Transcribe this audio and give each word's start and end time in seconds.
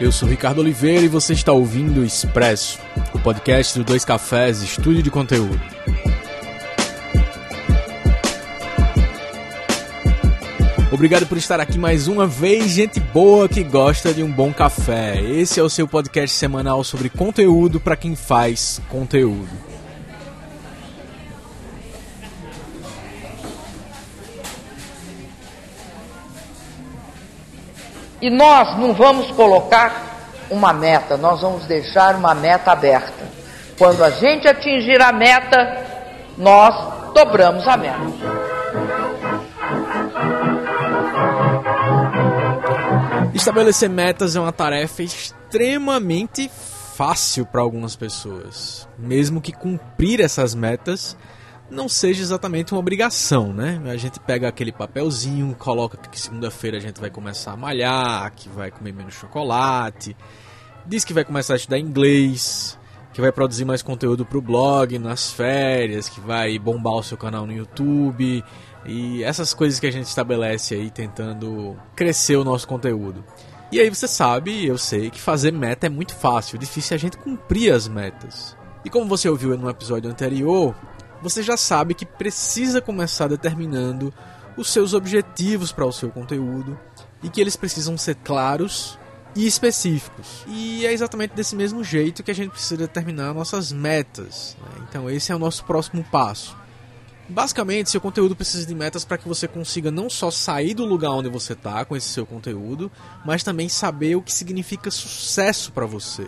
Eu 0.00 0.12
sou 0.12 0.28
Ricardo 0.28 0.60
Oliveira 0.60 1.04
e 1.04 1.08
você 1.08 1.32
está 1.32 1.52
ouvindo 1.52 2.02
o 2.02 2.04
Expresso, 2.04 2.78
o 3.12 3.18
podcast 3.18 3.76
do 3.76 3.84
Dois 3.84 4.04
Cafés 4.04 4.62
Estúdio 4.62 5.02
de 5.02 5.10
Conteúdo. 5.10 5.60
Obrigado 10.92 11.26
por 11.26 11.36
estar 11.36 11.58
aqui 11.58 11.76
mais 11.76 12.06
uma 12.06 12.28
vez, 12.28 12.70
gente 12.70 13.00
boa 13.00 13.48
que 13.48 13.64
gosta 13.64 14.14
de 14.14 14.22
um 14.22 14.30
bom 14.30 14.52
café. 14.52 15.20
Esse 15.20 15.58
é 15.58 15.62
o 15.64 15.68
seu 15.68 15.88
podcast 15.88 16.36
semanal 16.36 16.84
sobre 16.84 17.08
conteúdo 17.08 17.80
para 17.80 17.96
quem 17.96 18.14
faz 18.14 18.80
conteúdo. 18.88 19.67
E 28.20 28.30
nós 28.30 28.76
não 28.78 28.92
vamos 28.92 29.30
colocar 29.30 30.08
uma 30.50 30.72
meta, 30.72 31.16
nós 31.16 31.40
vamos 31.40 31.66
deixar 31.66 32.16
uma 32.16 32.34
meta 32.34 32.72
aberta. 32.72 33.28
Quando 33.78 34.02
a 34.02 34.10
gente 34.10 34.48
atingir 34.48 35.00
a 35.00 35.12
meta, 35.12 35.86
nós 36.36 36.74
dobramos 37.14 37.66
a 37.68 37.76
meta. 37.76 37.98
Estabelecer 43.34 43.88
metas 43.88 44.34
é 44.34 44.40
uma 44.40 44.52
tarefa 44.52 45.02
extremamente 45.02 46.50
fácil 46.96 47.46
para 47.46 47.60
algumas 47.60 47.94
pessoas, 47.94 48.88
mesmo 48.98 49.40
que 49.40 49.52
cumprir 49.52 50.20
essas 50.20 50.56
metas 50.56 51.16
não 51.70 51.88
seja 51.88 52.22
exatamente 52.22 52.72
uma 52.72 52.80
obrigação, 52.80 53.52
né? 53.52 53.80
A 53.86 53.96
gente 53.96 54.18
pega 54.20 54.48
aquele 54.48 54.72
papelzinho, 54.72 55.54
coloca 55.58 55.96
que 55.96 56.18
segunda-feira 56.18 56.76
a 56.78 56.80
gente 56.80 57.00
vai 57.00 57.10
começar 57.10 57.52
a 57.52 57.56
malhar, 57.56 58.32
que 58.34 58.48
vai 58.48 58.70
comer 58.70 58.92
menos 58.92 59.14
chocolate, 59.14 60.16
diz 60.86 61.04
que 61.04 61.12
vai 61.12 61.24
começar 61.24 61.54
a 61.54 61.56
estudar 61.56 61.78
inglês, 61.78 62.78
que 63.12 63.20
vai 63.20 63.32
produzir 63.32 63.64
mais 63.64 63.82
conteúdo 63.82 64.24
para 64.24 64.38
o 64.38 64.42
blog 64.42 64.98
nas 64.98 65.30
férias, 65.30 66.08
que 66.08 66.20
vai 66.20 66.58
bombar 66.58 66.94
o 66.94 67.02
seu 67.02 67.18
canal 67.18 67.46
no 67.46 67.52
YouTube 67.52 68.42
e 68.86 69.22
essas 69.22 69.52
coisas 69.52 69.78
que 69.78 69.86
a 69.86 69.92
gente 69.92 70.06
estabelece 70.06 70.74
aí 70.74 70.90
tentando 70.90 71.76
crescer 71.94 72.36
o 72.36 72.44
nosso 72.44 72.66
conteúdo. 72.66 73.24
E 73.70 73.78
aí 73.78 73.90
você 73.90 74.08
sabe, 74.08 74.66
eu 74.66 74.78
sei 74.78 75.10
que 75.10 75.20
fazer 75.20 75.52
meta 75.52 75.86
é 75.86 75.90
muito 75.90 76.14
fácil, 76.14 76.58
difícil 76.58 76.94
é 76.94 76.96
a 76.96 76.98
gente 76.98 77.18
cumprir 77.18 77.72
as 77.72 77.86
metas. 77.86 78.56
E 78.82 78.88
como 78.88 79.06
você 79.06 79.28
ouviu 79.28 79.58
no 79.58 79.68
episódio 79.68 80.10
anterior, 80.10 80.74
você 81.22 81.42
já 81.42 81.56
sabe 81.56 81.94
que 81.94 82.06
precisa 82.06 82.80
começar 82.80 83.28
determinando 83.28 84.12
os 84.56 84.70
seus 84.70 84.94
objetivos 84.94 85.72
para 85.72 85.86
o 85.86 85.92
seu 85.92 86.10
conteúdo 86.10 86.78
e 87.22 87.28
que 87.28 87.40
eles 87.40 87.56
precisam 87.56 87.96
ser 87.96 88.16
claros 88.16 88.98
e 89.34 89.46
específicos. 89.46 90.44
E 90.48 90.84
é 90.84 90.92
exatamente 90.92 91.34
desse 91.34 91.54
mesmo 91.54 91.84
jeito 91.84 92.22
que 92.22 92.30
a 92.30 92.34
gente 92.34 92.50
precisa 92.50 92.76
determinar 92.76 93.32
nossas 93.34 93.72
metas. 93.72 94.56
Né? 94.60 94.86
Então, 94.88 95.08
esse 95.08 95.30
é 95.30 95.36
o 95.36 95.38
nosso 95.38 95.64
próximo 95.64 96.04
passo. 96.10 96.56
Basicamente, 97.28 97.90
seu 97.90 98.00
conteúdo 98.00 98.34
precisa 98.34 98.66
de 98.66 98.74
metas 98.74 99.04
para 99.04 99.18
que 99.18 99.28
você 99.28 99.46
consiga 99.46 99.90
não 99.90 100.08
só 100.08 100.30
sair 100.30 100.72
do 100.72 100.84
lugar 100.84 101.10
onde 101.10 101.28
você 101.28 101.52
está 101.52 101.84
com 101.84 101.94
esse 101.94 102.08
seu 102.08 102.24
conteúdo, 102.24 102.90
mas 103.24 103.42
também 103.42 103.68
saber 103.68 104.16
o 104.16 104.22
que 104.22 104.32
significa 104.32 104.90
sucesso 104.90 105.70
para 105.72 105.84
você. 105.84 106.26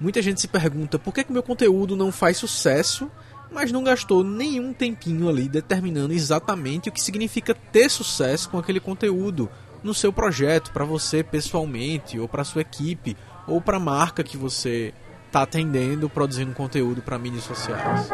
Muita 0.00 0.20
gente 0.20 0.40
se 0.40 0.48
pergunta 0.48 0.98
por 0.98 1.14
que, 1.14 1.22
que 1.22 1.32
meu 1.32 1.42
conteúdo 1.42 1.94
não 1.94 2.10
faz 2.10 2.36
sucesso 2.38 3.08
mas 3.50 3.72
não 3.72 3.82
gastou 3.82 4.22
nenhum 4.22 4.72
tempinho 4.72 5.28
ali 5.28 5.48
determinando 5.48 6.12
exatamente 6.12 6.88
o 6.88 6.92
que 6.92 7.02
significa 7.02 7.54
ter 7.54 7.88
sucesso 7.88 8.48
com 8.48 8.58
aquele 8.58 8.80
conteúdo 8.80 9.50
no 9.82 9.94
seu 9.94 10.12
projeto, 10.12 10.72
para 10.72 10.84
você 10.84 11.22
pessoalmente, 11.22 12.18
ou 12.18 12.28
para 12.28 12.44
sua 12.44 12.62
equipe, 12.62 13.16
ou 13.46 13.60
para 13.60 13.78
a 13.78 13.80
marca 13.80 14.22
que 14.22 14.36
você 14.36 14.92
está 15.26 15.42
atendendo 15.42 16.08
produzindo 16.08 16.52
conteúdo 16.52 17.02
para 17.02 17.18
mídias 17.18 17.44
sociais. 17.44 18.08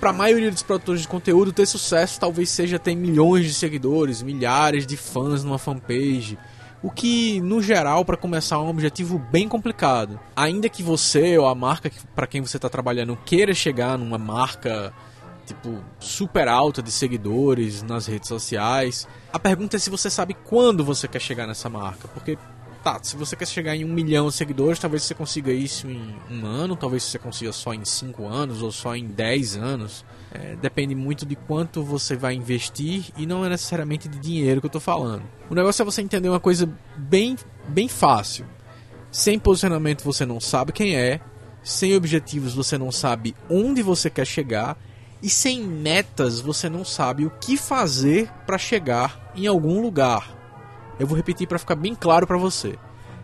Para 0.00 0.10
a 0.10 0.12
maioria 0.12 0.50
dos 0.50 0.64
produtores 0.64 1.02
de 1.02 1.08
conteúdo, 1.08 1.52
ter 1.52 1.64
sucesso 1.64 2.18
talvez 2.18 2.50
seja 2.50 2.76
ter 2.78 2.94
milhões 2.96 3.46
de 3.46 3.54
seguidores, 3.54 4.20
milhares 4.20 4.84
de 4.84 4.96
fãs 4.96 5.44
numa 5.44 5.58
fanpage, 5.58 6.36
o 6.82 6.90
que, 6.90 7.40
no 7.40 7.62
geral, 7.62 8.04
para 8.04 8.16
começar, 8.16 8.56
é 8.56 8.58
um 8.58 8.68
objetivo 8.68 9.18
bem 9.18 9.48
complicado. 9.48 10.18
Ainda 10.34 10.68
que 10.68 10.82
você 10.82 11.38
ou 11.38 11.46
a 11.46 11.54
marca 11.54 11.90
para 12.14 12.26
quem 12.26 12.40
você 12.40 12.56
está 12.56 12.68
trabalhando 12.68 13.16
queira 13.24 13.54
chegar 13.54 13.96
numa 13.96 14.18
marca 14.18 14.92
tipo 15.46 15.82
super 15.98 16.48
alta 16.48 16.82
de 16.82 16.90
seguidores 16.90 17.82
nas 17.82 18.06
redes 18.06 18.28
sociais, 18.28 19.08
a 19.32 19.38
pergunta 19.38 19.76
é 19.76 19.78
se 19.78 19.90
você 19.90 20.08
sabe 20.08 20.34
quando 20.44 20.84
você 20.84 21.06
quer 21.08 21.20
chegar 21.20 21.46
nessa 21.46 21.68
marca, 21.68 22.08
porque 22.08 22.38
tá, 22.82 22.98
se 23.02 23.16
você 23.16 23.36
quer 23.36 23.46
chegar 23.46 23.76
em 23.76 23.84
um 23.84 23.92
milhão 23.92 24.28
de 24.28 24.34
seguidores, 24.34 24.78
talvez 24.78 25.04
você 25.04 25.14
consiga 25.14 25.52
isso 25.52 25.88
em 25.88 26.16
um 26.30 26.44
ano, 26.44 26.76
talvez 26.76 27.04
você 27.04 27.18
consiga 27.18 27.52
só 27.52 27.72
em 27.72 27.84
cinco 27.84 28.26
anos 28.26 28.62
ou 28.62 28.72
só 28.72 28.94
em 28.96 29.06
dez 29.06 29.56
anos. 29.56 30.04
É, 30.32 30.56
depende 30.56 30.94
muito 30.94 31.24
de 31.24 31.36
quanto 31.36 31.82
você 31.82 32.16
vai 32.16 32.34
investir 32.34 33.04
e 33.16 33.26
não 33.26 33.44
é 33.44 33.48
necessariamente 33.48 34.08
de 34.08 34.18
dinheiro 34.18 34.60
que 34.60 34.66
eu 34.66 34.68
estou 34.68 34.80
falando. 34.80 35.22
O 35.48 35.54
negócio 35.54 35.82
é 35.82 35.84
você 35.84 36.02
entender 36.02 36.28
uma 36.28 36.40
coisa 36.40 36.68
bem, 36.96 37.36
bem 37.68 37.88
fácil. 37.88 38.46
Sem 39.10 39.38
posicionamento 39.38 40.02
você 40.02 40.24
não 40.24 40.40
sabe 40.40 40.72
quem 40.72 40.96
é, 40.96 41.20
sem 41.62 41.94
objetivos 41.94 42.54
você 42.54 42.76
não 42.76 42.90
sabe 42.90 43.36
onde 43.48 43.82
você 43.82 44.10
quer 44.10 44.26
chegar 44.26 44.76
e 45.22 45.30
sem 45.30 45.62
metas 45.62 46.40
você 46.40 46.68
não 46.68 46.84
sabe 46.84 47.24
o 47.24 47.30
que 47.30 47.56
fazer 47.56 48.28
para 48.46 48.58
chegar 48.58 49.32
em 49.36 49.46
algum 49.46 49.80
lugar. 49.80 50.41
Eu 50.98 51.06
vou 51.06 51.16
repetir 51.16 51.46
para 51.46 51.58
ficar 51.58 51.74
bem 51.74 51.94
claro 51.94 52.26
para 52.26 52.36
você. 52.36 52.78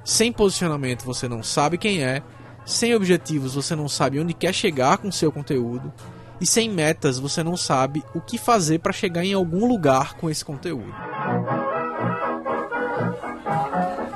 Sem 0.04 0.32
posicionamento 0.32 1.04
você 1.04 1.28
não 1.28 1.42
sabe 1.42 1.78
quem 1.78 2.02
é, 2.02 2.22
sem 2.64 2.94
objetivos 2.94 3.54
você 3.54 3.74
não 3.74 3.88
sabe 3.88 4.20
onde 4.20 4.34
quer 4.34 4.52
chegar 4.52 4.98
com 4.98 5.10
seu 5.10 5.32
conteúdo 5.32 5.92
e 6.40 6.46
sem 6.46 6.70
metas 6.70 7.18
você 7.18 7.42
não 7.42 7.56
sabe 7.56 8.02
o 8.14 8.20
que 8.20 8.38
fazer 8.38 8.78
para 8.78 8.92
chegar 8.92 9.24
em 9.24 9.32
algum 9.32 9.66
lugar 9.66 10.14
com 10.14 10.30
esse 10.30 10.44
conteúdo. 10.44 10.94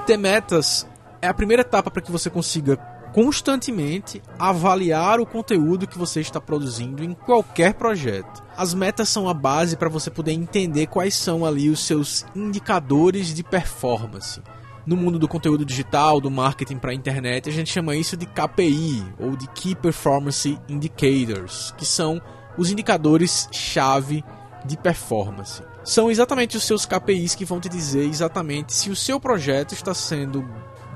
Ter 0.06 0.16
metas 0.16 0.86
é 1.20 1.28
a 1.28 1.34
primeira 1.34 1.62
etapa 1.62 1.90
para 1.90 2.02
que 2.02 2.12
você 2.12 2.28
consiga 2.28 2.76
constantemente 3.12 4.22
avaliar 4.38 5.20
o 5.20 5.26
conteúdo 5.26 5.86
que 5.86 5.98
você 5.98 6.20
está 6.20 6.40
produzindo 6.40 7.04
em 7.04 7.12
qualquer 7.12 7.74
projeto. 7.74 8.42
As 8.56 8.72
metas 8.74 9.08
são 9.08 9.28
a 9.28 9.34
base 9.34 9.76
para 9.76 9.88
você 9.88 10.10
poder 10.10 10.32
entender 10.32 10.86
quais 10.86 11.14
são 11.14 11.44
ali 11.44 11.68
os 11.68 11.80
seus 11.80 12.24
indicadores 12.34 13.34
de 13.34 13.42
performance. 13.42 14.40
No 14.84 14.96
mundo 14.96 15.18
do 15.18 15.28
conteúdo 15.28 15.64
digital, 15.64 16.20
do 16.20 16.30
marketing 16.30 16.78
para 16.78 16.90
a 16.90 16.94
internet, 16.94 17.48
a 17.48 17.52
gente 17.52 17.70
chama 17.70 17.94
isso 17.94 18.16
de 18.16 18.26
KPI 18.26 19.04
ou 19.18 19.36
de 19.36 19.46
Key 19.48 19.76
Performance 19.76 20.58
Indicators, 20.68 21.72
que 21.76 21.86
são 21.86 22.20
os 22.58 22.70
indicadores 22.70 23.48
chave 23.52 24.24
de 24.64 24.76
performance. 24.76 25.62
São 25.84 26.10
exatamente 26.10 26.56
os 26.56 26.64
seus 26.64 26.86
KPIs 26.86 27.34
que 27.34 27.44
vão 27.44 27.60
te 27.60 27.68
dizer 27.68 28.04
exatamente 28.04 28.72
se 28.72 28.90
o 28.90 28.96
seu 28.96 29.20
projeto 29.20 29.72
está 29.72 29.94
sendo 29.94 30.44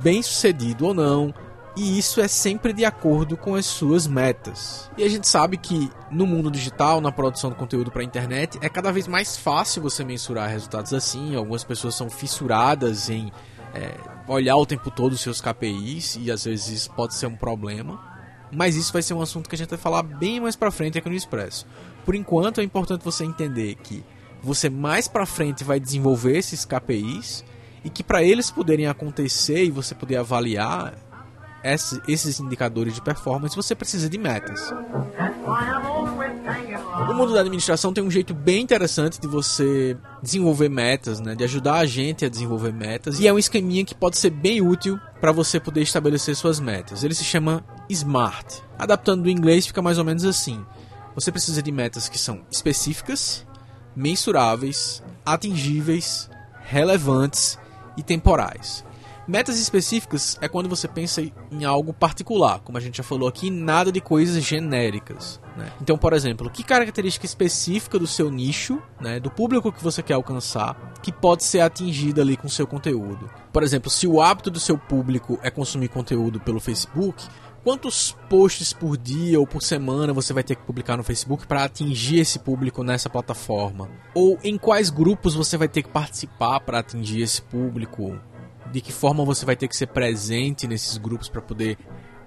bem 0.03 0.22
sucedido 0.22 0.87
ou 0.87 0.94
não, 0.94 1.34
e 1.76 1.98
isso 1.98 2.22
é 2.22 2.26
sempre 2.26 2.72
de 2.72 2.87
acordo 2.87 3.37
com 3.37 3.54
as 3.54 3.66
suas 3.66 4.06
metas. 4.06 4.91
E 4.97 5.04
a 5.04 5.09
gente 5.09 5.28
sabe 5.28 5.59
que 5.59 5.91
no 6.10 6.26
mundo 6.26 6.50
digital, 6.50 7.03
na 7.03 7.12
produção 7.12 7.50
de 7.50 7.56
conteúdo 7.56 7.91
para 7.91 8.00
a 8.00 8.04
internet, 8.04 8.59
é 8.62 8.69
cada 8.69 8.91
vez 8.91 9.06
mais 9.06 9.37
fácil 9.37 9.82
você 9.82 10.03
mensurar 10.03 10.48
resultados 10.48 10.94
assim. 10.94 11.36
Algumas 11.36 11.65
pessoas 11.65 11.94
são 11.94 12.09
fissuradas 12.09 13.10
em 13.10 13.31
é, 13.75 13.94
olhar 14.26 14.56
o 14.56 14.65
tempo 14.65 14.91
todo 14.91 15.12
os 15.12 15.20
seus 15.20 15.41
KPIs 15.42 16.16
e 16.16 16.31
às 16.31 16.44
vezes 16.44 16.69
isso 16.69 16.91
pode 16.92 17.15
ser 17.15 17.26
um 17.26 17.36
problema. 17.36 18.00
Mas 18.51 18.74
isso 18.74 18.92
vai 18.92 19.03
ser 19.03 19.12
um 19.12 19.21
assunto 19.21 19.48
que 19.48 19.54
a 19.54 19.59
gente 19.59 19.68
vai 19.68 19.78
falar 19.78 20.03
bem 20.03 20.41
mais 20.41 20.56
para 20.56 20.71
frente 20.71 20.97
aqui 20.97 21.10
no 21.10 21.15
Expresso. 21.15 21.66
Por 22.06 22.15
enquanto 22.15 22.60
é 22.60 22.65
importante 22.65 23.04
você 23.04 23.22
entender 23.22 23.74
que 23.74 24.03
você 24.42 24.71
mais 24.71 25.09
para 25.09 25.27
frente 25.27 25.62
vai 25.62 25.78
desenvolver 25.78 26.39
esses 26.39 26.65
KPIs 26.65 27.45
e 27.84 27.91
que 27.91 28.03
para 28.03 28.22
eles 28.22 28.51
poderem 28.51 28.86
acontecer 28.86 29.65
e 29.65 29.71
você 29.71 29.95
poder 29.95 30.16
avaliar 30.16 30.95
esses 31.62 32.38
indicadores 32.41 32.94
de 32.94 33.03
performance, 33.03 33.56
você 33.56 33.74
precisa 33.74 34.08
de 34.08 34.18
metas. 34.18 34.72
O 37.08 37.14
mundo 37.14 37.32
da 37.34 37.41
administração 37.41 37.92
tem 37.92 38.03
um 38.03 38.10
jeito 38.10 38.32
bem 38.32 38.62
interessante 38.62 39.20
de 39.20 39.26
você 39.26 39.97
desenvolver 40.22 40.68
metas, 40.68 41.20
né? 41.20 41.34
de 41.34 41.44
ajudar 41.44 41.74
a 41.74 41.86
gente 41.86 42.24
a 42.24 42.28
desenvolver 42.28 42.72
metas, 42.72 43.20
e 43.20 43.26
é 43.26 43.32
um 43.32 43.38
esqueminha 43.38 43.84
que 43.84 43.94
pode 43.94 44.16
ser 44.16 44.30
bem 44.30 44.60
útil 44.60 44.98
para 45.20 45.32
você 45.32 45.58
poder 45.58 45.82
estabelecer 45.82 46.34
suas 46.36 46.60
metas. 46.60 47.03
Ele 47.04 47.14
se 47.14 47.24
chama 47.24 47.64
SMART. 47.88 48.62
Adaptando 48.78 49.22
do 49.22 49.30
inglês, 49.30 49.66
fica 49.66 49.82
mais 49.82 49.98
ou 49.98 50.04
menos 50.04 50.24
assim: 50.24 50.64
você 51.14 51.32
precisa 51.32 51.62
de 51.62 51.72
metas 51.72 52.08
que 52.08 52.18
são 52.18 52.42
específicas, 52.50 53.47
mensuráveis, 53.94 55.03
atingíveis, 55.24 56.28
relevantes 56.60 57.58
e 57.97 58.03
temporais. 58.03 58.84
Metas 59.27 59.59
específicas 59.59 60.39
é 60.41 60.49
quando 60.49 60.69
você 60.69 60.87
pensa 60.87 61.21
em 61.51 61.65
algo 61.65 61.93
particular, 61.93 62.61
como 62.61 62.78
a 62.78 62.81
gente 62.81 62.99
já 62.99 63.03
falou 63.03 63.28
aqui, 63.28 63.51
nada 63.51 63.91
de 63.91 64.01
coisas 64.01 64.43
genéricas. 64.45 65.41
Né? 65.57 65.73
Então, 65.81 65.99
por 65.99 66.13
exemplo, 66.13 66.49
que 66.49 66.63
característica 66.63 67.27
específica 67.27 67.99
do 67.99 68.07
seu 68.07 68.31
nicho, 68.31 68.81
né, 69.01 69.19
do 69.19 69.28
público 69.28 69.73
que 69.73 69.83
você 69.83 70.01
quer 70.01 70.15
alcançar, 70.15 70.95
que 71.03 71.11
pode 71.11 71.43
ser 71.43 71.61
atingida 71.61 72.23
ali 72.23 72.37
com 72.37 72.49
seu 72.49 72.69
conteúdo? 72.69 73.28
Por 73.53 73.65
exemplo, 73.65 73.91
se 73.91 74.07
o 74.07 74.21
hábito 74.21 74.49
do 74.49 74.61
seu 74.61 74.78
público 74.78 75.41
é 75.43 75.51
consumir 75.51 75.89
conteúdo 75.89 76.39
pelo 76.39 76.61
Facebook, 76.61 77.25
quantos 77.65 78.15
posts 78.31 78.73
por 78.73 78.97
dia 78.97 79.41
ou 79.41 79.47
por 79.47 79.61
semana 79.61 80.13
você 80.13 80.33
vai 80.33 80.45
ter 80.45 80.55
que 80.55 80.63
publicar 80.63 80.97
no 80.97 81.03
Facebook 81.03 81.49
para 81.49 81.65
atingir 81.65 82.21
esse 82.21 82.39
público 82.39 82.84
nessa 82.84 83.11
plataforma? 83.11 83.89
Ou 84.15 84.39
em 84.45 84.57
quais 84.57 84.89
grupos 84.89 85.34
você 85.34 85.57
vai 85.57 85.67
ter 85.67 85.83
que 85.83 85.89
participar 85.89 86.61
para 86.61 86.78
atingir 86.78 87.23
esse 87.23 87.43
público? 87.43 88.21
De 88.77 88.83
que 88.83 88.93
forma 88.93 89.25
você 89.25 89.47
vai 89.47 89.57
ter 89.57 89.69
que 89.69 89.75
ser 89.75 89.87
presente 89.87 90.67
nesses 90.67 90.99
grupos 90.99 91.31
para 91.31 91.41
poder 91.41 91.78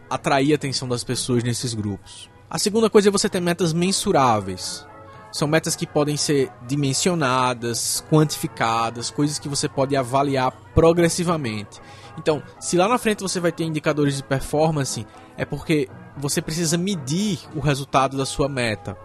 atrair 0.09 0.51
a 0.51 0.55
atenção 0.55 0.87
das 0.87 1.03
pessoas 1.03 1.43
nesses 1.43 1.75
grupos? 1.75 2.27
A 2.49 2.57
segunda 2.57 2.89
coisa 2.89 3.09
é 3.09 3.11
você 3.11 3.29
ter 3.29 3.39
metas 3.39 3.71
mensuráveis. 3.71 4.83
São 5.31 5.47
metas 5.47 5.75
que 5.75 5.85
podem 5.85 6.17
ser 6.17 6.51
dimensionadas, 6.65 8.03
quantificadas, 8.09 9.11
coisas 9.11 9.37
que 9.37 9.47
você 9.47 9.69
pode 9.69 9.95
avaliar 9.95 10.51
progressivamente. 10.73 11.79
Então, 12.17 12.41
se 12.59 12.77
lá 12.77 12.87
na 12.87 12.97
frente 12.97 13.21
você 13.21 13.39
vai 13.39 13.51
ter 13.51 13.65
indicadores 13.65 14.17
de 14.17 14.23
performance, 14.23 15.05
é 15.37 15.45
porque 15.45 15.87
você 16.17 16.41
precisa 16.41 16.79
medir 16.79 17.41
o 17.53 17.59
resultado 17.59 18.17
da 18.17 18.25
sua 18.25 18.49
meta. 18.49 18.97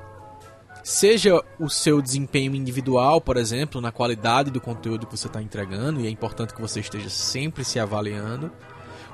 Seja 0.84 1.42
o 1.58 1.70
seu 1.70 2.02
desempenho 2.02 2.54
individual, 2.54 3.18
por 3.18 3.38
exemplo, 3.38 3.80
na 3.80 3.90
qualidade 3.90 4.50
do 4.50 4.60
conteúdo 4.60 5.06
que 5.06 5.16
você 5.16 5.28
está 5.28 5.40
entregando, 5.40 5.98
e 5.98 6.06
é 6.06 6.10
importante 6.10 6.52
que 6.52 6.60
você 6.60 6.78
esteja 6.80 7.08
sempre 7.08 7.64
se 7.64 7.80
avaliando, 7.80 8.52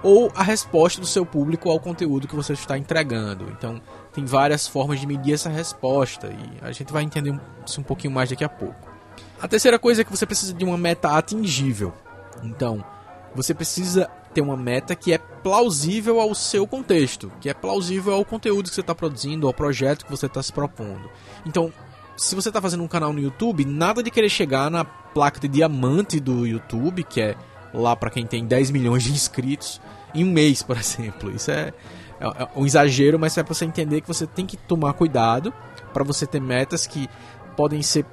ou 0.03 0.33
a 0.35 0.43
resposta 0.43 1.01
do 1.01 1.07
seu 1.07 1.25
público 1.25 1.71
ao 1.71 1.79
conteúdo 1.79 2.27
que 2.27 2.35
você 2.35 2.55
está 2.55 2.77
entregando. 2.77 3.49
Então, 3.51 3.81
tem 4.13 4.25
várias 4.25 4.67
formas 4.67 4.99
de 4.99 5.07
medir 5.07 5.35
essa 5.35 5.49
resposta, 5.49 6.27
e 6.27 6.59
a 6.61 6.73
gente 6.73 6.93
vai 6.93 7.05
entender 7.05 7.39
isso 7.65 7.81
um 7.81 7.85
pouquinho 7.85 8.13
mais 8.13 8.29
daqui 8.29 8.43
a 8.43 8.49
pouco. 8.49 8.91
A 9.41 9.47
terceira 9.47 9.79
coisa 9.79 10.01
é 10.01 10.05
que 10.05 10.11
você 10.11 10.27
precisa 10.27 10.53
de 10.53 10.65
uma 10.65 10.77
meta 10.77 11.17
atingível. 11.17 11.95
Então, 12.43 12.85
você 13.33 13.55
precisa 13.55 14.11
ter 14.33 14.41
uma 14.41 14.57
meta 14.57 14.95
que 14.95 15.13
é 15.13 15.19
plausível 15.19 16.21
ao 16.21 16.35
seu 16.35 16.67
contexto, 16.67 17.33
que 17.41 17.49
é 17.49 17.55
plausível 17.55 18.15
ao 18.15 18.25
conteúdo 18.25 18.69
que 18.69 18.75
você 18.75 18.81
está 18.81 18.95
produzindo, 18.95 19.47
ao 19.47 19.55
projeto 19.55 20.05
que 20.05 20.11
você 20.11 20.27
está 20.27 20.43
se 20.43 20.53
propondo. 20.53 21.11
Então, 21.45 21.73
se 22.17 22.35
você 22.35 22.49
está 22.49 22.61
fazendo 22.61 22.83
um 22.83 22.89
canal 22.89 23.13
no 23.13 23.21
YouTube, 23.21 23.65
nada 23.65 24.03
de 24.03 24.11
querer 24.11 24.29
chegar 24.29 24.71
na 24.71 24.85
placa 24.85 25.41
de 25.41 25.49
diamante 25.49 26.21
do 26.21 26.47
YouTube, 26.47 27.03
que 27.03 27.21
é 27.21 27.35
lá 27.73 27.97
para 27.97 28.11
quem 28.11 28.27
tem 28.27 28.45
10 28.45 28.71
milhões 28.71 29.03
de 29.03 29.13
inscritos, 29.13 29.81
em 30.15 30.25
um 30.25 30.31
mês, 30.31 30.63
por 30.63 30.77
exemplo. 30.79 31.31
Isso 31.31 31.51
é, 31.51 31.73
é, 32.21 32.27
é 32.27 32.49
um 32.57 32.67
exagero, 32.67 33.19
mas 33.19 33.37
é 33.37 33.43
para 33.43 33.55
você 33.55 33.65
entender 33.65 34.01
que 34.01 34.09
você 34.09 34.27
tem 34.27 34.47
que 34.47 34.57
tomar 34.57 34.93
cuidado 34.93 35.53
para 35.93 36.05
você 36.05 36.27
ter 36.27 36.41
metas 36.41 36.87
que 36.87 37.09
podem 37.57 37.83
ser 37.83 38.05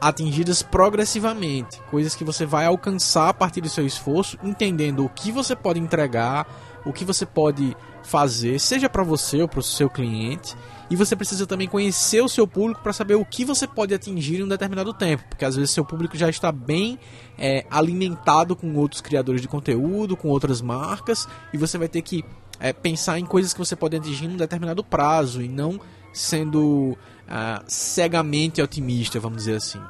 atingidas 0.00 0.62
progressivamente, 0.62 1.80
coisas 1.90 2.14
que 2.14 2.24
você 2.24 2.46
vai 2.46 2.66
alcançar 2.66 3.28
a 3.28 3.34
partir 3.34 3.60
do 3.60 3.68
seu 3.68 3.86
esforço, 3.86 4.38
entendendo 4.42 5.04
o 5.04 5.08
que 5.08 5.30
você 5.30 5.54
pode 5.54 5.78
entregar, 5.78 6.46
o 6.84 6.92
que 6.92 7.04
você 7.04 7.26
pode 7.26 7.76
fazer, 8.02 8.58
seja 8.58 8.88
para 8.88 9.02
você 9.02 9.42
ou 9.42 9.48
para 9.48 9.60
o 9.60 9.62
seu 9.62 9.90
cliente, 9.90 10.56
e 10.90 10.96
você 10.96 11.14
precisa 11.14 11.46
também 11.46 11.68
conhecer 11.68 12.20
o 12.20 12.28
seu 12.28 12.46
público 12.46 12.82
para 12.82 12.92
saber 12.92 13.14
o 13.14 13.24
que 13.24 13.44
você 13.44 13.66
pode 13.66 13.94
atingir 13.94 14.40
em 14.40 14.42
um 14.42 14.48
determinado 14.48 14.92
tempo, 14.92 15.22
porque 15.28 15.44
às 15.44 15.54
vezes 15.54 15.70
seu 15.70 15.84
público 15.84 16.16
já 16.16 16.28
está 16.28 16.50
bem 16.50 16.98
é, 17.38 17.64
alimentado 17.70 18.56
com 18.56 18.74
outros 18.74 19.00
criadores 19.00 19.40
de 19.40 19.48
conteúdo, 19.48 20.16
com 20.16 20.28
outras 20.28 20.60
marcas, 20.60 21.28
e 21.52 21.58
você 21.58 21.78
vai 21.78 21.88
ter 21.88 22.02
que 22.02 22.24
é, 22.60 22.72
pensar 22.72 23.18
em 23.18 23.24
coisas 23.24 23.52
que 23.52 23.58
você 23.58 23.74
pode 23.74 23.96
atingir 23.96 24.26
em 24.26 24.34
um 24.34 24.36
determinado 24.36 24.84
prazo 24.84 25.42
e 25.42 25.48
não 25.48 25.80
sendo 26.12 26.92
uh, 26.92 27.64
cegamente 27.66 28.60
otimista, 28.60 29.18
vamos 29.18 29.38
dizer 29.38 29.56
assim. 29.56 29.80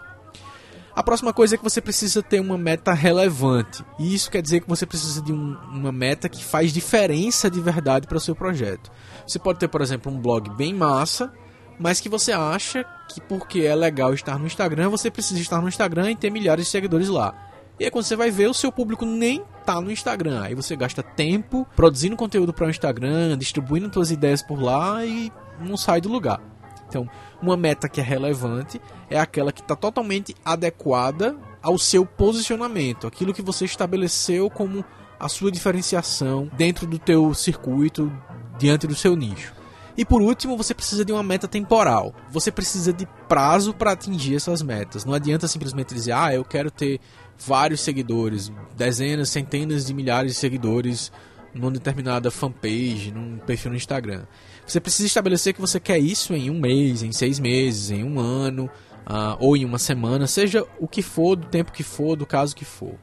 A 0.94 1.02
próxima 1.02 1.32
coisa 1.32 1.54
é 1.54 1.58
que 1.58 1.64
você 1.64 1.80
precisa 1.80 2.22
ter 2.22 2.40
uma 2.40 2.58
meta 2.58 2.92
relevante. 2.92 3.84
E 3.98 4.14
isso 4.14 4.30
quer 4.30 4.42
dizer 4.42 4.60
que 4.60 4.68
você 4.68 4.84
precisa 4.84 5.22
de 5.22 5.32
um, 5.32 5.56
uma 5.70 5.92
meta 5.92 6.28
que 6.28 6.44
faz 6.44 6.72
diferença 6.72 7.50
de 7.50 7.60
verdade 7.60 8.06
para 8.06 8.18
o 8.18 8.20
seu 8.20 8.34
projeto. 8.34 8.90
Você 9.26 9.38
pode 9.38 9.58
ter, 9.58 9.68
por 9.68 9.80
exemplo, 9.80 10.12
um 10.12 10.20
blog 10.20 10.50
bem 10.50 10.74
massa, 10.74 11.32
mas 11.78 12.00
que 12.00 12.08
você 12.08 12.32
acha 12.32 12.84
que 13.08 13.20
porque 13.20 13.60
é 13.60 13.74
legal 13.74 14.12
estar 14.12 14.38
no 14.38 14.46
Instagram, 14.46 14.90
você 14.90 15.10
precisa 15.10 15.40
estar 15.40 15.62
no 15.62 15.68
Instagram 15.68 16.10
e 16.10 16.16
ter 16.16 16.30
milhares 16.30 16.66
de 16.66 16.70
seguidores 16.70 17.08
lá. 17.08 17.49
E 17.80 17.84
aí 17.84 17.90
quando 17.90 18.04
você 18.04 18.14
vai 18.14 18.30
ver, 18.30 18.46
o 18.46 18.52
seu 18.52 18.70
público 18.70 19.06
nem 19.06 19.42
tá 19.64 19.80
no 19.80 19.90
Instagram. 19.90 20.42
Aí 20.42 20.54
você 20.54 20.76
gasta 20.76 21.02
tempo 21.02 21.66
produzindo 21.74 22.14
conteúdo 22.14 22.52
para 22.52 22.66
o 22.66 22.70
Instagram, 22.70 23.38
distribuindo 23.38 23.90
suas 23.90 24.10
ideias 24.10 24.42
por 24.42 24.60
lá 24.60 25.02
e 25.02 25.32
não 25.58 25.78
sai 25.78 25.98
do 25.98 26.10
lugar. 26.10 26.42
Então, 26.86 27.08
uma 27.40 27.56
meta 27.56 27.88
que 27.88 27.98
é 27.98 28.04
relevante 28.04 28.78
é 29.08 29.18
aquela 29.18 29.50
que 29.50 29.62
está 29.62 29.74
totalmente 29.74 30.36
adequada 30.44 31.34
ao 31.62 31.78
seu 31.78 32.04
posicionamento, 32.04 33.06
aquilo 33.06 33.32
que 33.32 33.40
você 33.40 33.64
estabeleceu 33.64 34.50
como 34.50 34.84
a 35.18 35.28
sua 35.28 35.50
diferenciação 35.50 36.50
dentro 36.54 36.86
do 36.86 36.98
teu 36.98 37.32
circuito, 37.32 38.12
diante 38.58 38.86
do 38.86 38.94
seu 38.94 39.16
nicho. 39.16 39.54
E 39.96 40.04
por 40.04 40.22
último, 40.22 40.56
você 40.56 40.74
precisa 40.74 41.04
de 41.04 41.12
uma 41.12 41.22
meta 41.22 41.46
temporal. 41.46 42.14
Você 42.30 42.50
precisa 42.50 42.92
de 42.92 43.06
prazo 43.28 43.74
para 43.74 43.92
atingir 43.92 44.36
essas 44.36 44.62
metas. 44.62 45.04
Não 45.04 45.12
adianta 45.12 45.48
simplesmente 45.48 45.94
dizer, 45.94 46.12
ah, 46.12 46.34
eu 46.34 46.44
quero 46.44 46.70
ter 46.70 47.00
vários 47.44 47.80
seguidores, 47.80 48.52
dezenas, 48.76 49.30
centenas 49.30 49.86
de 49.86 49.94
milhares 49.94 50.32
de 50.32 50.38
seguidores 50.38 51.10
numa 51.54 51.70
determinada 51.70 52.30
fanpage, 52.30 53.12
num 53.12 53.38
perfil 53.38 53.72
no 53.72 53.76
Instagram. 53.76 54.24
Você 54.66 54.80
precisa 54.80 55.06
estabelecer 55.06 55.52
que 55.52 55.60
você 55.60 55.80
quer 55.80 55.98
isso 55.98 56.34
em 56.34 56.50
um 56.50 56.60
mês, 56.60 57.02
em 57.02 57.12
seis 57.12 57.40
meses, 57.40 57.90
em 57.90 58.04
um 58.04 58.20
ano, 58.20 58.70
uh, 59.06 59.36
ou 59.38 59.56
em 59.56 59.64
uma 59.64 59.78
semana, 59.78 60.26
seja 60.26 60.64
o 60.78 60.86
que 60.86 61.02
for, 61.02 61.36
do 61.36 61.46
tempo 61.46 61.72
que 61.72 61.82
for, 61.82 62.16
do 62.16 62.26
caso 62.26 62.54
que 62.54 62.64
for. 62.64 62.94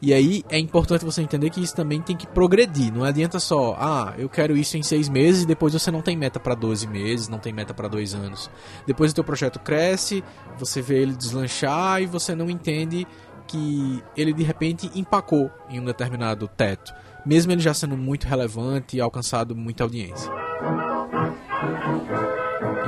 E 0.00 0.12
aí 0.12 0.44
é 0.50 0.58
importante 0.58 1.06
você 1.06 1.22
entender 1.22 1.48
que 1.48 1.60
isso 1.60 1.74
também 1.74 2.02
tem 2.02 2.14
que 2.14 2.26
progredir. 2.26 2.92
Não 2.92 3.02
adianta 3.02 3.40
só, 3.40 3.74
ah, 3.78 4.14
eu 4.18 4.28
quero 4.28 4.54
isso 4.54 4.76
em 4.76 4.82
seis 4.82 5.08
meses 5.08 5.44
e 5.44 5.46
depois 5.46 5.72
você 5.72 5.90
não 5.90 6.02
tem 6.02 6.14
meta 6.14 6.38
para 6.38 6.54
12 6.54 6.86
meses, 6.86 7.28
não 7.28 7.38
tem 7.38 7.52
meta 7.52 7.72
para 7.72 7.88
dois 7.88 8.14
anos. 8.14 8.50
Depois 8.86 9.10
o 9.10 9.14
teu 9.14 9.24
projeto 9.24 9.58
cresce, 9.58 10.22
você 10.58 10.82
vê 10.82 11.00
ele 11.00 11.16
deslanchar 11.16 12.02
e 12.02 12.06
você 12.06 12.34
não 12.34 12.50
entende 12.50 13.06
que 13.46 14.02
ele 14.16 14.32
de 14.32 14.42
repente 14.42 14.90
empacou 14.94 15.50
em 15.68 15.80
um 15.80 15.84
determinado 15.84 16.48
teto 16.48 16.92
mesmo 17.26 17.50
ele 17.50 17.60
já 17.60 17.74
sendo 17.74 17.96
muito 17.96 18.28
relevante 18.28 18.96
e 18.96 19.00
alcançado 19.00 19.56
muita 19.56 19.82
audiência. 19.82 20.30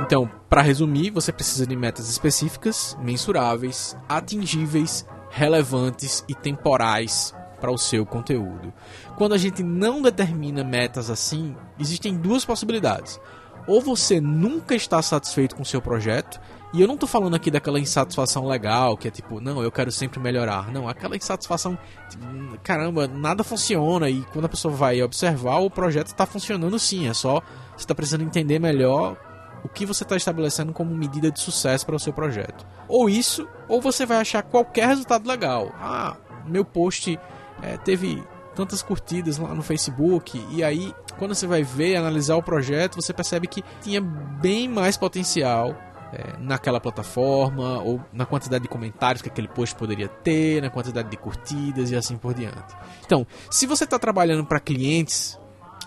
Então, 0.01 0.31
para 0.49 0.61
resumir, 0.61 1.11
você 1.11 1.31
precisa 1.31 1.67
de 1.67 1.75
metas 1.75 2.09
específicas, 2.09 2.97
mensuráveis, 3.01 3.97
atingíveis, 4.07 5.05
relevantes 5.29 6.23
e 6.27 6.33
temporais 6.33 7.35
para 7.59 7.69
o 7.69 7.77
seu 7.77 8.05
conteúdo. 8.05 8.73
Quando 9.17 9.33
a 9.33 9.37
gente 9.37 9.61
não 9.61 10.01
determina 10.01 10.63
metas 10.63 11.09
assim, 11.09 11.53
existem 11.77 12.15
duas 12.15 12.45
possibilidades. 12.45 13.19
Ou 13.67 13.81
você 13.81 14.21
nunca 14.21 14.73
está 14.73 15.01
satisfeito 15.01 15.55
com 15.55 15.63
o 15.63 15.65
seu 15.65 15.81
projeto 15.81 16.39
e 16.71 16.81
eu 16.81 16.87
não 16.87 16.95
tô 16.95 17.07
falando 17.07 17.35
aqui 17.35 17.49
daquela 17.49 17.79
insatisfação 17.79 18.47
legal, 18.47 18.95
que 18.95 19.07
é 19.07 19.11
tipo, 19.11 19.41
não, 19.41 19.63
eu 19.63 19.71
quero 19.71 19.91
sempre 19.91 20.19
melhorar. 20.19 20.71
Não, 20.71 20.87
aquela 20.87 21.15
insatisfação, 21.15 21.77
tipo, 22.09 22.23
caramba, 22.61 23.07
nada 23.07 23.43
funciona. 23.43 24.07
E 24.07 24.21
quando 24.33 24.45
a 24.45 24.49
pessoa 24.49 24.73
vai 24.73 25.01
observar, 25.01 25.57
o 25.57 25.69
projeto 25.69 26.07
está 26.07 26.27
funcionando 26.27 26.77
sim. 26.77 27.07
É 27.07 27.13
só 27.13 27.41
você 27.75 27.83
está 27.85 27.95
precisando 27.95 28.23
entender 28.23 28.59
melhor 28.59 29.17
o 29.63 29.67
que 29.67 29.83
você 29.83 30.03
está 30.03 30.15
estabelecendo 30.15 30.71
como 30.71 30.95
medida 30.95 31.31
de 31.31 31.39
sucesso 31.39 31.85
para 31.85 31.95
o 31.95 31.99
seu 31.99 32.13
projeto. 32.13 32.65
Ou 32.87 33.09
isso, 33.09 33.47
ou 33.67 33.81
você 33.81 34.05
vai 34.05 34.17
achar 34.17 34.43
qualquer 34.43 34.87
resultado 34.89 35.27
legal. 35.27 35.71
Ah, 35.79 36.17
meu 36.45 36.63
post 36.63 37.19
é, 37.63 37.77
teve 37.77 38.23
tantas 38.55 38.83
curtidas 38.83 39.37
lá 39.37 39.55
no 39.55 39.63
Facebook. 39.63 40.39
E 40.51 40.63
aí, 40.63 40.93
quando 41.17 41.33
você 41.33 41.47
vai 41.47 41.63
ver, 41.63 41.95
analisar 41.95 42.35
o 42.35 42.43
projeto, 42.43 42.95
você 42.95 43.11
percebe 43.11 43.47
que 43.47 43.63
tinha 43.81 44.01
bem 44.01 44.67
mais 44.67 44.97
potencial 44.97 45.75
é, 46.11 46.37
naquela 46.39 46.79
plataforma, 46.79 47.79
ou 47.81 48.01
na 48.11 48.25
quantidade 48.25 48.63
de 48.63 48.69
comentários 48.69 49.21
que 49.21 49.29
aquele 49.29 49.47
post 49.47 49.75
poderia 49.75 50.07
ter, 50.07 50.61
na 50.61 50.69
quantidade 50.69 51.09
de 51.09 51.17
curtidas 51.17 51.91
e 51.91 51.95
assim 51.95 52.17
por 52.17 52.33
diante. 52.33 52.75
Então, 53.05 53.25
se 53.49 53.65
você 53.65 53.83
está 53.83 53.99
trabalhando 53.99 54.45
para 54.45 54.59
clientes, 54.59 55.39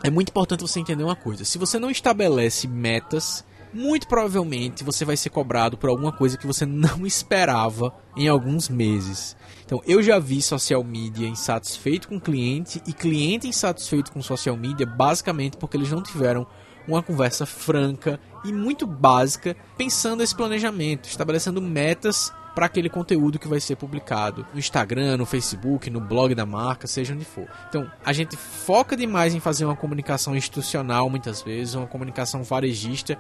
é 0.02 0.11
muito 0.11 0.31
importante 0.31 0.61
você 0.61 0.81
entender 0.81 1.05
uma 1.05 1.17
coisa: 1.17 1.45
se 1.45 1.59
você 1.59 1.79
não 1.79 1.91
estabelece 1.91 2.67
metas, 2.69 3.45
muito 3.73 4.07
provavelmente 4.07 4.85
você 4.85 5.05
vai 5.05 5.17
ser 5.17 5.31
cobrado 5.31 5.79
por 5.79 5.88
alguma 5.88 6.12
coisa 6.12 6.37
que 6.37 6.47
você 6.47 6.67
não 6.67 7.05
esperava 7.07 7.95
em 8.17 8.29
alguns 8.29 8.69
meses. 8.69 9.37
Então, 9.64 9.81
eu 9.87 10.02
já 10.02 10.19
vi 10.19 10.43
social 10.43 10.85
media 10.85 11.26
insatisfeito 11.26 12.09
com 12.09 12.21
cliente 12.21 12.83
e 12.87 12.93
cliente 12.93 13.49
insatisfeito 13.49 14.12
com 14.12 14.21
social 14.21 14.57
media 14.57 14.85
basicamente 14.85 15.57
porque 15.57 15.76
eles 15.76 15.91
não 15.91 16.02
tiveram 16.02 16.47
uma 16.86 17.02
conversa 17.02 17.46
franca 17.46 18.18
e 18.44 18.52
muito 18.52 18.86
básica, 18.86 19.56
pensando 19.76 20.22
esse 20.22 20.34
planejamento, 20.34 21.08
estabelecendo 21.08 21.60
metas 21.60 22.32
para 22.54 22.66
aquele 22.66 22.88
conteúdo 22.88 23.38
que 23.38 23.48
vai 23.48 23.60
ser 23.60 23.76
publicado 23.76 24.46
no 24.52 24.58
Instagram, 24.58 25.16
no 25.16 25.26
Facebook, 25.26 25.88
no 25.88 26.00
blog 26.00 26.34
da 26.34 26.44
marca, 26.44 26.86
seja 26.86 27.14
onde 27.14 27.24
for. 27.24 27.46
Então, 27.68 27.90
a 28.04 28.12
gente 28.12 28.36
foca 28.36 28.96
demais 28.96 29.34
em 29.34 29.40
fazer 29.40 29.64
uma 29.64 29.76
comunicação 29.76 30.36
institucional 30.36 31.08
muitas 31.08 31.40
vezes, 31.40 31.74
uma 31.74 31.86
comunicação 31.86 32.42
varejista, 32.42 33.16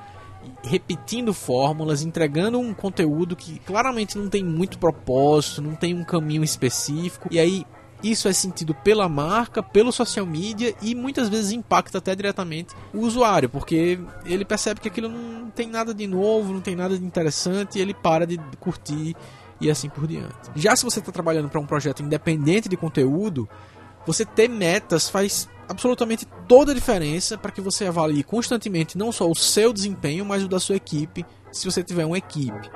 repetindo 0.62 1.32
fórmulas, 1.32 2.02
entregando 2.02 2.58
um 2.58 2.74
conteúdo 2.74 3.36
que 3.36 3.58
claramente 3.60 4.18
não 4.18 4.28
tem 4.28 4.44
muito 4.44 4.78
propósito, 4.78 5.62
não 5.62 5.74
tem 5.74 5.94
um 5.94 6.04
caminho 6.04 6.44
específico. 6.44 7.28
E 7.30 7.38
aí 7.38 7.64
isso 8.02 8.28
é 8.28 8.32
sentido 8.32 8.74
pela 8.74 9.08
marca, 9.08 9.62
pelo 9.62 9.92
social 9.92 10.26
media 10.26 10.74
e 10.82 10.94
muitas 10.94 11.28
vezes 11.28 11.52
impacta 11.52 11.98
até 11.98 12.14
diretamente 12.14 12.74
o 12.92 13.00
usuário, 13.00 13.48
porque 13.48 13.98
ele 14.24 14.44
percebe 14.44 14.80
que 14.80 14.88
aquilo 14.88 15.08
não 15.08 15.50
tem 15.50 15.68
nada 15.68 15.94
de 15.94 16.06
novo, 16.06 16.52
não 16.52 16.60
tem 16.60 16.74
nada 16.74 16.98
de 16.98 17.04
interessante 17.04 17.78
e 17.78 17.82
ele 17.82 17.94
para 17.94 18.26
de 18.26 18.38
curtir 18.58 19.14
e 19.60 19.70
assim 19.70 19.88
por 19.88 20.06
diante. 20.06 20.50
Já 20.56 20.74
se 20.74 20.84
você 20.84 20.98
está 20.98 21.12
trabalhando 21.12 21.48
para 21.48 21.60
um 21.60 21.66
projeto 21.66 22.02
independente 22.02 22.68
de 22.68 22.76
conteúdo, 22.76 23.48
você 24.06 24.24
ter 24.24 24.48
metas 24.48 25.08
faz 25.08 25.48
absolutamente 25.68 26.26
toda 26.48 26.72
a 26.72 26.74
diferença 26.74 27.38
para 27.38 27.52
que 27.52 27.60
você 27.60 27.86
avalie 27.86 28.24
constantemente 28.24 28.98
não 28.98 29.12
só 29.12 29.30
o 29.30 29.34
seu 29.34 29.72
desempenho, 29.72 30.24
mas 30.24 30.42
o 30.42 30.48
da 30.48 30.58
sua 30.58 30.76
equipe, 30.76 31.24
se 31.50 31.64
você 31.64 31.82
tiver 31.82 32.04
uma 32.04 32.18
equipe. 32.18 32.70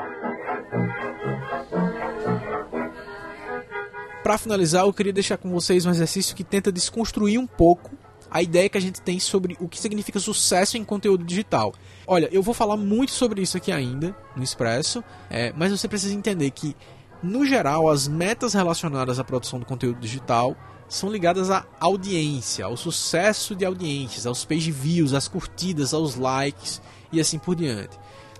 Para 4.27 4.39
finalizar, 4.39 4.85
eu 4.85 4.93
queria 4.93 5.13
deixar 5.13 5.37
com 5.37 5.49
vocês 5.53 5.87
um 5.87 5.91
exercício 5.91 6.35
que 6.35 6.43
tenta 6.43 6.73
desconstruir 6.73 7.39
um 7.39 7.47
pouco 7.47 7.93
a 8.29 8.43
ideia 8.43 8.69
que 8.69 8.77
a 8.77 8.81
gente 8.81 9.01
tem 9.01 9.21
sobre 9.21 9.57
o 9.61 9.69
que 9.69 9.79
significa 9.79 10.19
sucesso 10.19 10.77
em 10.77 10.83
conteúdo 10.83 11.23
digital. 11.23 11.73
Olha, 12.09 12.29
eu 12.33 12.43
vou 12.43 12.53
falar 12.53 12.77
muito 12.77 13.13
sobre 13.13 13.41
isso 13.41 13.57
aqui 13.57 13.71
ainda 13.71 14.17
no 14.35 14.43
Expresso, 14.43 15.05
é, 15.31 15.53
mas 15.57 15.71
você 15.71 15.87
precisa 15.87 16.13
entender 16.13 16.51
que, 16.51 16.75
no 17.23 17.47
geral, 17.47 17.89
as 17.89 18.09
metas 18.09 18.53
relacionadas 18.53 19.21
à 19.21 19.23
produção 19.23 19.61
do 19.61 19.65
conteúdo 19.65 20.01
digital 20.01 20.57
são 20.89 21.09
ligadas 21.09 21.49
à 21.49 21.65
audiência, 21.79 22.65
ao 22.65 22.77
sucesso 22.77 23.55
de 23.55 23.65
audiências, 23.65 24.27
aos 24.27 24.45
page 24.45 24.73
views, 24.73 25.15
às 25.15 25.29
curtidas, 25.29 25.95
aos 25.95 26.17
likes 26.17 26.83
e 27.13 27.21
assim 27.21 27.39
por 27.39 27.55
diante. 27.55 27.97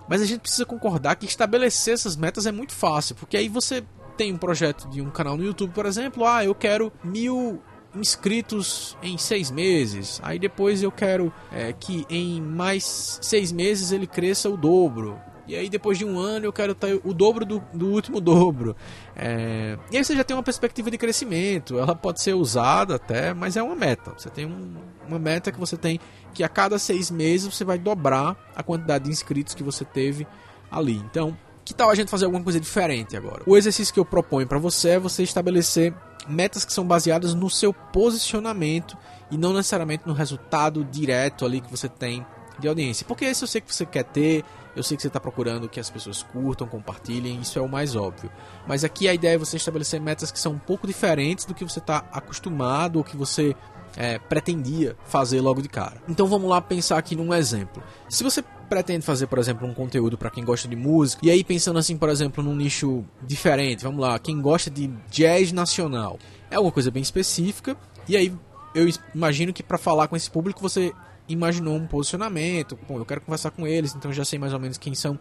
Mas 0.09 0.21
a 0.21 0.25
gente 0.25 0.41
precisa 0.41 0.67
concordar 0.67 1.15
que 1.15 1.27
estabelecer 1.27 1.95
essas 1.95 2.17
metas 2.17 2.45
é 2.45 2.51
muito 2.51 2.73
fácil, 2.73 3.15
porque 3.15 3.37
aí 3.37 3.49
você 3.49 3.85
tem 4.17 4.33
um 4.33 4.39
projeto 4.39 4.89
de 4.89 5.01
um 5.01 5.11
canal 5.11 5.37
no 5.37 5.45
YouTube, 5.45 5.73
por 5.73 5.87
exemplo, 5.87 6.27
ah, 6.27 6.45
eu 6.45 6.55
quero 6.55 6.93
mil 7.05 7.61
inscritos 7.95 8.97
em 9.03 9.17
seis 9.19 9.51
meses. 9.51 10.21
Aí 10.23 10.39
depois 10.39 10.83
eu 10.83 10.93
quero 10.93 11.33
é, 11.53 11.73
que 11.73 12.07
em 12.09 12.41
mais 12.41 13.19
seis 13.23 13.53
meses 13.53 13.93
ele 13.93 14.07
cresça 14.07 14.49
o 14.49 14.57
dobro. 14.57 15.19
E 15.49 15.55
aí 15.55 15.69
depois 15.69 15.97
de 15.97 16.05
um 16.05 16.19
ano 16.19 16.45
eu 16.45 16.53
quero 16.53 16.75
ter 16.75 17.01
o 17.05 17.15
dobro 17.15 17.45
do, 17.45 17.63
do 17.73 17.89
último 17.89 18.21
dobro. 18.21 18.75
É... 19.15 19.79
E 19.93 19.97
aí 19.97 20.05
você 20.05 20.17
já 20.17 20.25
tem 20.25 20.37
uma 20.37 20.43
perspectiva 20.43 20.91
de 20.91 20.99
crescimento. 20.99 21.79
Ela 21.79 21.95
pode 21.95 22.21
ser 22.21 22.35
usada 22.35 22.97
até, 22.97 23.33
mas 23.33 23.57
é 23.57 23.63
uma 23.63 23.77
meta. 23.77 24.13
Você 24.17 24.29
tem 24.29 24.45
um, 24.45 24.75
uma 25.07 25.19
meta 25.19 25.53
que 25.53 25.59
você 25.59 25.77
tem 25.77 26.01
que 26.35 26.43
a 26.43 26.49
cada 26.49 26.79
seis 26.79 27.11
meses 27.11 27.55
você 27.55 27.65
vai 27.65 27.79
dobrar 27.79 28.37
a 28.55 28.63
quantidade 28.63 29.05
de 29.05 29.11
inscritos 29.11 29.55
que 29.55 29.63
você 29.63 29.85
teve 29.85 30.27
ali. 30.71 30.97
Então 30.97 31.37
que 31.67 31.75
tal 31.75 31.91
a 31.91 31.95
gente 31.97 32.09
fazer 32.09 32.27
alguma 32.27 32.45
coisa 32.45 32.61
diferente 32.61 33.17
agora? 33.17 33.43
O 33.45 33.57
exercício 33.57 33.93
que 33.93 33.99
eu 33.99 34.05
proponho 34.05 34.47
para 34.47 34.57
você 34.57 34.91
é 34.91 34.99
você 35.01 35.25
estabelecer 35.25 35.93
metas 36.29 36.65
que 36.65 36.73
são 36.73 36.87
baseadas 36.87 37.35
no 37.35 37.51
seu 37.51 37.75
posicionamento 37.75 38.97
e 39.33 39.37
não 39.37 39.53
necessariamente 39.53 40.07
no 40.07 40.13
resultado 40.13 40.85
direto 40.85 41.45
ali 41.45 41.61
que 41.61 41.69
você 41.69 41.89
tem 41.89 42.25
de 42.57 42.69
audiência. 42.69 43.05
Porque 43.05 43.25
esse 43.25 43.43
eu 43.43 43.49
sei 43.49 43.61
que 43.61 43.75
você 43.75 43.85
quer 43.85 44.05
ter, 44.05 44.45
eu 44.77 44.83
sei 44.83 44.97
que 44.97 45.03
você 45.03 45.09
está 45.09 45.19
procurando 45.19 45.69
que 45.69 45.81
as 45.81 45.91
pessoas 45.91 46.23
curtam, 46.23 46.69
compartilhem, 46.69 47.41
isso 47.41 47.59
é 47.59 47.63
o 47.63 47.69
mais 47.69 47.97
óbvio. 47.97 48.31
Mas 48.65 48.85
aqui 48.85 49.09
a 49.09 49.15
ideia 49.15 49.35
é 49.35 49.39
você 49.39 49.57
estabelecer 49.57 50.01
metas 50.01 50.31
que 50.31 50.39
são 50.39 50.53
um 50.53 50.59
pouco 50.59 50.87
diferentes 50.87 51.45
do 51.45 51.53
que 51.53 51.65
você 51.65 51.81
está 51.81 52.05
acostumado 52.13 52.97
ou 52.97 53.05
que 53.05 53.17
você 53.17 53.57
é, 53.97 54.21
pretendia 54.21 54.97
fazer 55.05 55.41
logo 55.41 55.61
de 55.61 55.69
cara. 55.69 56.01
Então 56.09 56.29
vamos 56.29 56.49
lá 56.49 56.61
pensar 56.61 56.97
aqui 56.97 57.17
num 57.17 57.35
exemplo. 57.35 57.83
Se 58.09 58.23
você 58.23 58.45
pretende 58.67 59.05
fazer, 59.05 59.27
por 59.27 59.39
exemplo, 59.39 59.67
um 59.67 59.75
conteúdo 59.75 60.19
para 60.19 60.31
quem 60.31 60.45
gosta 60.45 60.69
de 60.69 60.77
música, 60.77 61.25
e 61.25 61.31
aí 61.31 61.43
pensando 61.43 61.79
assim, 61.79 61.97
por 61.97 62.09
exemplo, 62.09 62.43
num 62.43 62.55
nicho 62.55 63.05
diferente, 63.27 63.85
vamos 63.85 64.01
lá, 64.01 64.19
quem 64.19 64.41
gosta 64.41 64.71
de 64.71 64.89
jazz 65.11 65.53
nacional, 65.53 66.19
é 66.51 66.59
uma 66.59 66.73
coisa 66.73 66.91
bem 66.91 67.03
específica, 67.03 67.77
e 68.09 68.17
aí 68.17 68.33
eu 68.75 68.87
imagino 69.15 69.53
que 69.53 69.63
para 69.63 69.79
falar 69.79 70.09
com 70.09 70.17
esse 70.17 70.31
público 70.31 70.61
você 70.61 70.93
imaginou 71.29 71.77
um 71.77 71.87
posicionamento, 71.87 72.79
bom, 72.89 72.99
eu 72.99 73.05
quero 73.05 73.21
conversar 73.21 73.51
com 73.51 73.67
eles, 73.67 73.95
então 73.95 74.13
já 74.13 74.25
sei 74.25 74.39
mais 74.39 74.53
ou 74.53 74.61
menos 74.61 74.79
quem 74.79 74.95
são 74.95 75.19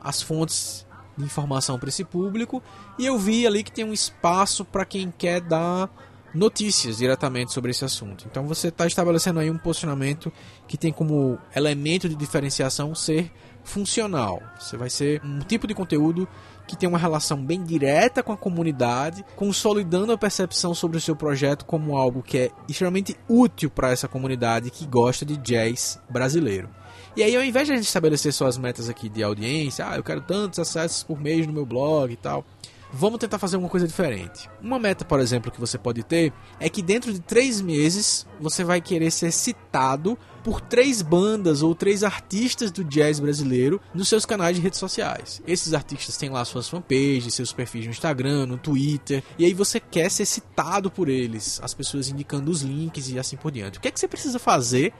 as 0.00 0.20
fontes 0.20 0.86
de 1.16 1.24
informação 1.24 1.78
para 1.78 1.88
esse 1.88 2.04
público, 2.04 2.62
e 2.98 3.06
eu 3.06 3.18
vi 3.18 3.46
ali 3.46 3.62
que 3.62 3.72
tem 3.72 3.84
um 3.84 3.92
espaço 3.92 4.64
para 4.64 4.84
quem 4.84 5.10
quer 5.16 5.40
dar 5.40 5.88
notícias 6.34 6.98
diretamente 6.98 7.52
sobre 7.52 7.70
esse 7.70 7.84
assunto. 7.84 8.26
Então 8.30 8.46
você 8.46 8.68
está 8.68 8.86
estabelecendo 8.86 9.40
aí 9.40 9.50
um 9.50 9.58
posicionamento 9.58 10.32
que 10.66 10.76
tem 10.76 10.92
como 10.92 11.38
elemento 11.54 12.08
de 12.08 12.14
diferenciação 12.14 12.94
ser 12.94 13.30
funcional. 13.64 14.40
Você 14.58 14.76
vai 14.76 14.88
ser 14.88 15.20
um 15.24 15.40
tipo 15.40 15.66
de 15.66 15.74
conteúdo 15.74 16.28
que 16.66 16.76
tem 16.76 16.88
uma 16.88 16.98
relação 16.98 17.44
bem 17.44 17.62
direta 17.62 18.22
com 18.22 18.32
a 18.32 18.36
comunidade, 18.36 19.24
consolidando 19.36 20.12
a 20.12 20.18
percepção 20.18 20.74
sobre 20.74 20.96
o 20.96 21.00
seu 21.00 21.14
projeto 21.14 21.64
como 21.64 21.96
algo 21.96 22.22
que 22.22 22.38
é 22.38 22.50
extremamente 22.68 23.16
útil 23.28 23.70
para 23.70 23.90
essa 23.90 24.08
comunidade 24.08 24.70
que 24.70 24.86
gosta 24.86 25.24
de 25.24 25.36
jazz 25.36 26.00
brasileiro. 26.08 26.68
E 27.16 27.22
aí, 27.22 27.34
ao 27.34 27.42
invés 27.42 27.66
de 27.66 27.72
a 27.72 27.76
gente 27.76 27.86
estabelecer 27.86 28.32
suas 28.32 28.58
metas 28.58 28.88
aqui 28.88 29.08
de 29.08 29.22
audiência, 29.22 29.88
ah, 29.88 29.96
eu 29.96 30.02
quero 30.02 30.20
tantos 30.20 30.58
acessos 30.58 31.02
por 31.02 31.18
mês 31.18 31.46
no 31.46 31.52
meu 31.52 31.64
blog 31.64 32.12
e 32.12 32.16
tal, 32.16 32.44
vamos 32.92 33.18
tentar 33.18 33.38
fazer 33.38 33.56
uma 33.56 33.68
coisa 33.68 33.86
diferente. 33.86 34.48
Uma 34.60 34.78
meta, 34.78 35.04
por 35.04 35.20
exemplo, 35.20 35.50
que 35.50 35.60
você 35.60 35.78
pode 35.78 36.02
ter 36.02 36.32
é 36.58 36.68
que 36.68 36.82
dentro 36.82 37.12
de 37.12 37.20
três 37.20 37.60
meses 37.60 38.26
você 38.40 38.64
vai 38.64 38.80
querer 38.80 39.10
ser 39.10 39.30
citado 39.32 40.18
por 40.42 40.60
três 40.60 41.02
bandas 41.02 41.60
ou 41.60 41.74
três 41.74 42.04
artistas 42.04 42.70
do 42.70 42.84
jazz 42.84 43.18
brasileiro 43.18 43.80
nos 43.92 44.08
seus 44.08 44.24
canais 44.24 44.56
de 44.56 44.62
redes 44.62 44.78
sociais. 44.78 45.42
Esses 45.46 45.74
artistas 45.74 46.16
têm 46.16 46.30
lá 46.30 46.44
suas 46.44 46.68
fanpages, 46.68 47.34
seus 47.34 47.52
perfis 47.52 47.84
no 47.84 47.90
Instagram, 47.90 48.46
no 48.46 48.56
Twitter, 48.56 49.24
e 49.36 49.44
aí 49.44 49.52
você 49.52 49.80
quer 49.80 50.08
ser 50.08 50.24
citado 50.24 50.90
por 50.90 51.08
eles, 51.08 51.60
as 51.62 51.74
pessoas 51.74 52.08
indicando 52.08 52.50
os 52.50 52.62
links 52.62 53.08
e 53.08 53.18
assim 53.18 53.36
por 53.36 53.50
diante. 53.50 53.78
O 53.78 53.80
que 53.80 53.88
é 53.88 53.90
que 53.90 53.98
você 53.98 54.06
precisa 54.06 54.38
fazer 54.38 54.92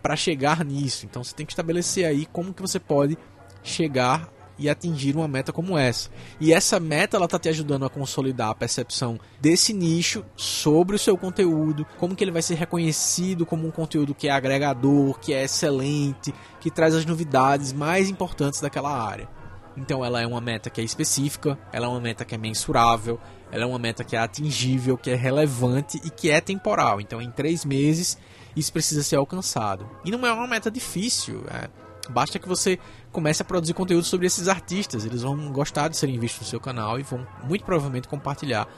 para 0.00 0.14
chegar 0.14 0.64
nisso? 0.64 1.06
Então 1.06 1.24
você 1.24 1.34
tem 1.34 1.44
que 1.44 1.52
estabelecer 1.52 2.04
aí 2.04 2.24
como 2.26 2.54
que 2.54 2.62
você 2.62 2.78
pode 2.78 3.18
chegar 3.64 4.30
e 4.58 4.68
atingir 4.68 5.16
uma 5.16 5.28
meta 5.28 5.52
como 5.52 5.76
essa. 5.76 6.10
E 6.40 6.52
essa 6.52 6.78
meta 6.78 7.16
ela 7.16 7.28
tá 7.28 7.38
te 7.38 7.48
ajudando 7.48 7.84
a 7.84 7.90
consolidar 7.90 8.50
a 8.50 8.54
percepção 8.54 9.18
desse 9.40 9.72
nicho 9.72 10.24
sobre 10.36 10.96
o 10.96 10.98
seu 10.98 11.16
conteúdo, 11.16 11.86
como 11.98 12.14
que 12.14 12.22
ele 12.22 12.30
vai 12.30 12.42
ser 12.42 12.54
reconhecido 12.54 13.46
como 13.46 13.66
um 13.66 13.70
conteúdo 13.70 14.14
que 14.14 14.28
é 14.28 14.30
agregador, 14.30 15.18
que 15.18 15.32
é 15.32 15.44
excelente, 15.44 16.34
que 16.60 16.70
traz 16.70 16.94
as 16.94 17.04
novidades 17.04 17.72
mais 17.72 18.08
importantes 18.08 18.60
daquela 18.60 18.90
área. 18.90 19.28
Então 19.76 20.04
ela 20.04 20.20
é 20.20 20.26
uma 20.26 20.40
meta 20.40 20.70
que 20.70 20.80
é 20.80 20.84
específica, 20.84 21.58
ela 21.72 21.86
é 21.86 21.88
uma 21.88 22.00
meta 22.00 22.24
que 22.24 22.34
é 22.34 22.38
mensurável, 22.38 23.18
ela 23.50 23.64
é 23.64 23.66
uma 23.66 23.78
meta 23.78 24.04
que 24.04 24.14
é 24.14 24.18
atingível, 24.18 24.96
que 24.96 25.10
é 25.10 25.14
relevante 25.14 26.00
e 26.04 26.10
que 26.10 26.30
é 26.30 26.40
temporal. 26.40 27.00
Então 27.00 27.20
em 27.20 27.30
três 27.30 27.64
meses 27.64 28.16
isso 28.56 28.72
precisa 28.72 29.02
ser 29.02 29.16
alcançado. 29.16 29.88
E 30.04 30.10
não 30.10 30.24
é 30.26 30.32
uma 30.32 30.46
meta 30.46 30.70
difícil. 30.70 31.44
É 31.50 31.83
Basta 32.10 32.38
que 32.38 32.48
você 32.48 32.78
comece 33.12 33.42
a 33.42 33.44
produzir 33.44 33.74
conteúdo 33.74 34.04
sobre 34.04 34.26
esses 34.26 34.48
artistas. 34.48 35.04
Eles 35.04 35.22
vão 35.22 35.52
gostar 35.52 35.88
de 35.88 35.96
serem 35.96 36.18
vistos 36.18 36.42
no 36.42 36.46
seu 36.46 36.60
canal 36.60 36.98
e 36.98 37.02
vão 37.02 37.26
muito 37.44 37.64
provavelmente 37.64 38.08
compartilhar 38.08 38.68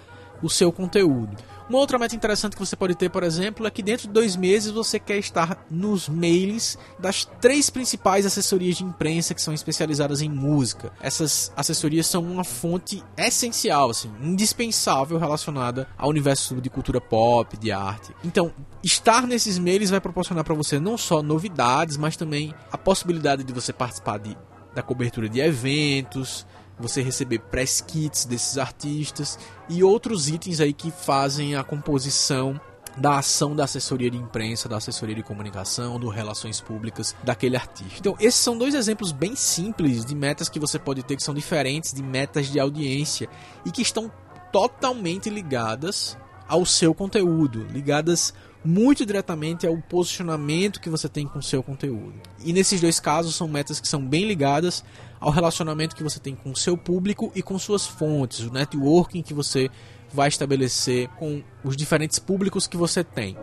o 0.42 0.48
seu 0.48 0.72
conteúdo. 0.72 1.36
Uma 1.68 1.80
outra 1.80 1.98
meta 1.98 2.14
interessante 2.14 2.54
que 2.54 2.64
você 2.64 2.76
pode 2.76 2.94
ter, 2.94 3.10
por 3.10 3.24
exemplo, 3.24 3.66
é 3.66 3.70
que 3.70 3.82
dentro 3.82 4.06
de 4.06 4.12
dois 4.12 4.36
meses 4.36 4.70
você 4.70 5.00
quer 5.00 5.18
estar 5.18 5.66
nos 5.68 6.08
mails 6.08 6.78
das 6.96 7.24
três 7.40 7.68
principais 7.68 8.24
assessorias 8.24 8.76
de 8.76 8.84
imprensa 8.84 9.34
que 9.34 9.42
são 9.42 9.52
especializadas 9.52 10.22
em 10.22 10.28
música. 10.30 10.92
Essas 11.00 11.52
assessorias 11.56 12.06
são 12.06 12.22
uma 12.22 12.44
fonte 12.44 13.02
essencial, 13.16 13.90
assim, 13.90 14.12
indispensável 14.22 15.18
relacionada 15.18 15.88
ao 15.98 16.08
universo 16.08 16.60
de 16.60 16.70
cultura 16.70 17.00
pop, 17.00 17.56
de 17.56 17.72
arte. 17.72 18.14
Então, 18.24 18.52
estar 18.84 19.26
nesses 19.26 19.58
mails 19.58 19.90
vai 19.90 20.00
proporcionar 20.00 20.44
para 20.44 20.54
você 20.54 20.78
não 20.78 20.96
só 20.96 21.20
novidades, 21.20 21.96
mas 21.96 22.16
também 22.16 22.54
a 22.70 22.78
possibilidade 22.78 23.42
de 23.42 23.52
você 23.52 23.72
participar 23.72 24.18
de, 24.18 24.38
da 24.72 24.82
cobertura 24.82 25.28
de 25.28 25.40
eventos, 25.40 26.46
você 26.78 27.02
receber 27.02 27.38
press 27.38 27.80
kits 27.80 28.24
desses 28.24 28.58
artistas 28.58 29.38
e 29.68 29.82
outros 29.82 30.28
itens 30.28 30.60
aí 30.60 30.72
que 30.72 30.90
fazem 30.90 31.56
a 31.56 31.64
composição 31.64 32.60
da 32.96 33.18
ação 33.18 33.54
da 33.54 33.64
assessoria 33.64 34.10
de 34.10 34.16
imprensa, 34.16 34.68
da 34.68 34.78
assessoria 34.78 35.14
de 35.14 35.22
comunicação, 35.22 36.00
do 36.00 36.08
relações 36.08 36.60
públicas 36.60 37.14
daquele 37.22 37.56
artista. 37.56 37.98
Então, 37.98 38.16
esses 38.18 38.40
são 38.40 38.56
dois 38.56 38.74
exemplos 38.74 39.12
bem 39.12 39.36
simples 39.36 40.04
de 40.04 40.14
metas 40.14 40.48
que 40.48 40.58
você 40.58 40.78
pode 40.78 41.02
ter 41.02 41.16
que 41.16 41.22
são 41.22 41.34
diferentes 41.34 41.92
de 41.92 42.02
metas 42.02 42.46
de 42.46 42.58
audiência 42.58 43.28
e 43.64 43.70
que 43.70 43.82
estão 43.82 44.10
totalmente 44.50 45.28
ligadas 45.28 46.16
ao 46.48 46.64
seu 46.64 46.94
conteúdo, 46.94 47.66
ligadas 47.70 48.32
muito 48.64 49.06
diretamente 49.06 49.66
ao 49.66 49.76
posicionamento 49.76 50.80
que 50.80 50.90
você 50.90 51.08
tem 51.08 51.26
com 51.26 51.38
o 51.38 51.42
seu 51.42 51.62
conteúdo. 51.62 52.14
E 52.44 52.52
nesses 52.52 52.80
dois 52.80 52.98
casos 52.98 53.34
são 53.34 53.46
metas 53.46 53.78
que 53.78 53.86
são 53.86 54.04
bem 54.04 54.26
ligadas 54.26 54.84
ao 55.20 55.30
relacionamento 55.30 55.96
que 55.96 56.02
você 56.02 56.18
tem 56.18 56.34
com 56.34 56.50
o 56.50 56.56
seu 56.56 56.76
público 56.76 57.30
e 57.34 57.42
com 57.42 57.58
suas 57.58 57.86
fontes, 57.86 58.40
o 58.40 58.52
networking 58.52 59.22
que 59.22 59.34
você 59.34 59.70
vai 60.12 60.28
estabelecer 60.28 61.08
com 61.10 61.42
os 61.64 61.76
diferentes 61.76 62.18
públicos 62.18 62.66
que 62.66 62.76
você 62.76 63.02
tem. 63.02 63.36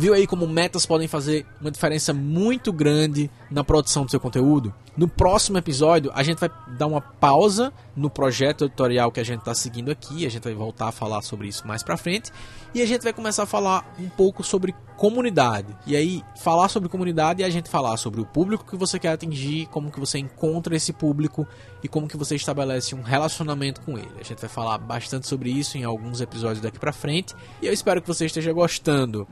Viu 0.00 0.14
aí 0.14 0.26
como 0.26 0.48
metas 0.48 0.86
podem 0.86 1.06
fazer 1.06 1.44
uma 1.60 1.70
diferença 1.70 2.14
muito 2.14 2.72
grande 2.72 3.30
na 3.50 3.62
produção 3.62 4.02
do 4.02 4.10
seu 4.10 4.18
conteúdo? 4.18 4.72
No 4.96 5.06
próximo 5.06 5.58
episódio, 5.58 6.10
a 6.14 6.22
gente 6.22 6.38
vai 6.38 6.50
dar 6.78 6.86
uma 6.86 7.02
pausa 7.02 7.70
no 7.94 8.08
projeto 8.08 8.64
editorial 8.64 9.12
que 9.12 9.20
a 9.20 9.22
gente 9.22 9.40
está 9.40 9.54
seguindo 9.54 9.90
aqui. 9.90 10.24
A 10.24 10.30
gente 10.30 10.44
vai 10.44 10.54
voltar 10.54 10.88
a 10.88 10.90
falar 10.90 11.20
sobre 11.20 11.48
isso 11.48 11.68
mais 11.68 11.82
pra 11.82 11.98
frente. 11.98 12.32
E 12.74 12.80
a 12.80 12.86
gente 12.86 13.02
vai 13.02 13.12
começar 13.12 13.42
a 13.42 13.46
falar 13.46 13.94
um 13.98 14.08
pouco 14.08 14.42
sobre 14.42 14.74
comunidade. 14.96 15.76
E 15.86 15.94
aí, 15.94 16.22
falar 16.34 16.70
sobre 16.70 16.88
comunidade 16.88 17.42
é 17.42 17.46
a 17.46 17.50
gente 17.50 17.68
falar 17.68 17.98
sobre 17.98 18.22
o 18.22 18.26
público 18.26 18.64
que 18.64 18.78
você 18.78 18.98
quer 18.98 19.12
atingir, 19.12 19.66
como 19.66 19.92
que 19.92 20.00
você 20.00 20.18
encontra 20.18 20.74
esse 20.74 20.94
público 20.94 21.46
e 21.84 21.88
como 21.88 22.08
que 22.08 22.16
você 22.16 22.34
estabelece 22.36 22.94
um 22.94 23.02
relacionamento 23.02 23.82
com 23.82 23.98
ele. 23.98 24.12
A 24.18 24.24
gente 24.24 24.40
vai 24.40 24.48
falar 24.48 24.78
bastante 24.78 25.26
sobre 25.26 25.50
isso 25.50 25.76
em 25.76 25.84
alguns 25.84 26.22
episódios 26.22 26.62
daqui 26.62 26.78
pra 26.78 26.90
frente. 26.90 27.34
E 27.60 27.66
eu 27.66 27.72
espero 27.74 28.00
que 28.00 28.08
você 28.08 28.24
esteja 28.24 28.50
gostando. 28.50 29.28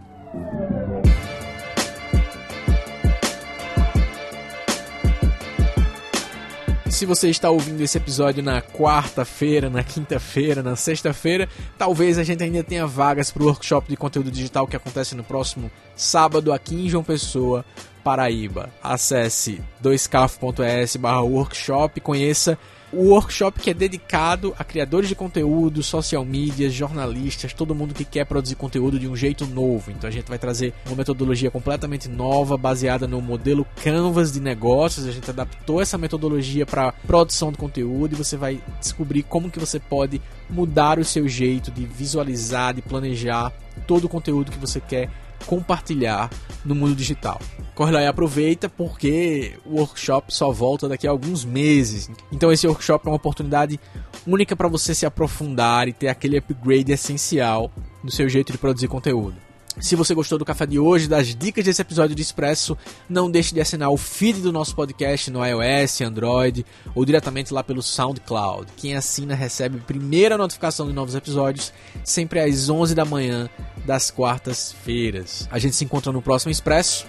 Se 6.99 7.07
você 7.07 7.31
está 7.31 7.49
ouvindo 7.49 7.81
esse 7.81 7.97
episódio 7.97 8.43
na 8.43 8.61
quarta-feira, 8.61 9.71
na 9.71 9.85
quinta-feira, 9.85 10.65
na 10.65 10.75
sexta-feira, 10.75 11.49
talvez 11.79 12.19
a 12.19 12.25
gente 12.25 12.43
ainda 12.43 12.65
tenha 12.65 12.89
vagas 12.89 13.31
para 13.31 13.45
o 13.45 13.47
workshop 13.47 13.89
de 13.89 13.97
conteúdo 13.97 14.33
digital 14.33 14.67
que 14.67 14.75
acontece 14.75 15.15
no 15.15 15.23
próximo 15.23 15.71
sábado 15.95 16.53
aqui 16.53 16.75
em 16.75 16.89
João 16.89 17.05
Pessoa, 17.05 17.65
Paraíba. 18.03 18.71
Acesse 18.83 19.61
2caf.es/workshop, 19.81 22.01
conheça 22.01 22.59
o 22.93 23.11
workshop 23.11 23.61
que 23.61 23.71
é 23.71 23.75
dedicado 23.75 24.55
a 24.59 24.65
criadores 24.65 25.09
de 25.09 25.15
conteúdo, 25.15 25.83
social 25.83 26.25
media, 26.25 26.71
jornalistas, 26.71 27.53
todo 27.53 27.75
mundo 27.75 27.95
que 27.95 28.05
quer 28.05 28.25
produzir 28.25 28.55
conteúdo 28.55 28.99
de 28.99 29.07
um 29.07 29.15
jeito 29.15 29.47
novo. 29.47 29.91
Então 29.91 30.09
a 30.09 30.11
gente 30.11 30.29
vai 30.29 30.39
trazer 30.39 30.73
uma 30.87 30.97
metodologia 30.97 31.51
completamente 31.51 32.09
nova, 32.09 32.57
baseada 32.57 33.07
no 33.07 33.21
modelo 33.21 33.67
Canvas 33.83 34.33
de 34.33 34.41
negócios. 34.41 35.07
A 35.07 35.13
gente 35.13 35.31
adaptou 35.31 35.81
essa 35.81 35.99
metodologia 35.99 36.65
para 36.65 36.93
produção 36.93 37.53
de 37.53 37.59
conteúdo 37.59 38.15
e 38.15 38.17
você 38.17 38.37
vai 38.37 38.61
descobrir 38.81 39.23
como 39.23 39.51
que 39.51 39.61
você 39.61 39.79
pode 39.79 40.21
mudar 40.49 40.99
o 40.99 41.05
seu 41.05 41.29
jeito 41.29 41.71
de 41.71 41.85
visualizar, 41.85 42.75
de 42.75 42.83
planejar 42.83 43.53
todo 43.87 44.05
o 44.05 44.09
conteúdo 44.09 44.51
que 44.51 44.59
você 44.59 44.81
quer 44.81 45.11
compartilhar 45.49 46.29
no 46.63 46.75
mundo 46.75 46.95
digital. 46.95 47.41
Corre 47.75 47.91
lá 47.91 48.03
e 48.03 48.07
aproveita 48.07 48.69
porque 48.69 49.55
o 49.65 49.77
workshop 49.77 50.35
só 50.35 50.53
volta 50.53 50.87
daqui 50.87 51.07
a 51.07 51.11
alguns 51.11 51.43
meses. 51.43 52.11
Então 52.31 52.53
esse 52.53 52.67
workshop 52.67 53.07
é 53.07 53.11
uma 53.11 53.17
oportunidade 53.17 53.81
única 54.27 54.55
para 54.55 54.69
você 54.69 54.95
se 54.95 55.07
aprofundar 55.07 55.89
e 55.89 55.93
ter 55.95 56.09
aquele 56.09 56.37
upgrade 56.37 56.93
essencial 56.93 57.71
no 58.05 58.11
seu 58.11 58.29
jeito 58.29 58.53
de 58.53 58.59
produzir 58.59 58.89
conteúdo. 58.89 59.48
Se 59.81 59.95
você 59.95 60.15
gostou 60.15 60.39
do 60.39 60.45
café 60.45 60.67
de 60.67 60.79
hoje, 60.79 61.09
das 61.09 61.35
dicas 61.35 61.65
desse 61.65 61.81
episódio 61.81 62.15
de 62.15 62.23
Expresso, 62.23 62.77
não 63.09 63.31
deixe 63.31 63.55
de 63.55 63.61
assinar 63.61 63.91
o 63.91 63.97
feed 63.97 64.41
do 64.41 64.53
nosso 64.53 64.75
podcast 64.75 65.31
no 65.31 65.45
iOS, 65.45 66.01
Android 66.01 66.67
ou 66.95 67.05
diretamente 67.05 67.55
lá 67.55 67.63
pelo 67.63 67.83
SoundCloud. 67.83 68.73
Quem 68.77 68.97
assina 68.97 69.35
recebe 69.35 69.79
primeira 69.79 70.37
notificação 70.37 70.87
de 70.87 70.93
novos 70.93 71.15
episódios 71.15 71.73
sempre 72.03 72.41
às 72.41 72.69
11 72.69 72.95
da 72.95 73.05
manhã 73.05 73.49
das 73.87 74.11
quartas-feiras. 74.11 75.49
A 75.51 75.59
gente 75.59 75.77
se 75.77 75.85
encontra 75.85 76.13
no 76.13 76.21
próximo 76.23 76.51
Expresso. 76.51 77.07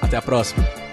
Até 0.00 0.16
a 0.16 0.22
próxima. 0.22 0.83